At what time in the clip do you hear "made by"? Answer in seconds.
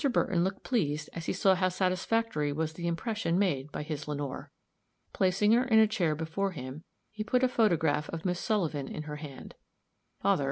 3.37-3.83